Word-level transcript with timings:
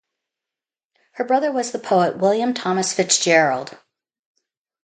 Her 1.11 1.23
brother 1.23 1.51
was 1.51 1.71
the 1.71 1.77
poet 1.77 2.17
William 2.17 2.55
Thomas 2.55 2.91
Fitzgerald. 2.91 3.77